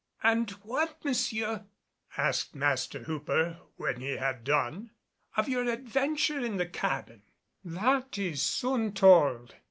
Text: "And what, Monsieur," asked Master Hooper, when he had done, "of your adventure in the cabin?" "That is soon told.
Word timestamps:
"And 0.23 0.49
what, 0.63 0.97
Monsieur," 1.05 1.65
asked 2.17 2.55
Master 2.55 3.03
Hooper, 3.03 3.59
when 3.75 4.01
he 4.01 4.13
had 4.17 4.43
done, 4.43 4.89
"of 5.37 5.47
your 5.47 5.65
adventure 5.69 6.39
in 6.39 6.57
the 6.57 6.65
cabin?" 6.65 7.21
"That 7.63 8.17
is 8.17 8.41
soon 8.41 8.93
told. 8.93 9.53